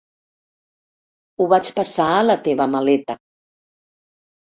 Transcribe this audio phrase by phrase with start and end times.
[1.37, 3.21] Ho vaig passar a la teva maleta.